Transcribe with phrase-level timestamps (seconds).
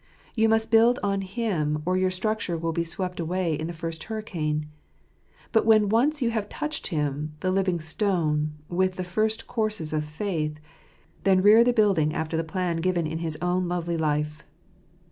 [0.33, 4.05] You must build on Him; or your structure will be swept away in the first
[4.05, 4.65] hurricane.
[5.51, 10.03] But when' once you have touched Him, the living stone, with the first courses of
[10.03, 10.59] faith—
[11.23, 14.43] then rear the building after the plan given in His own lovely life.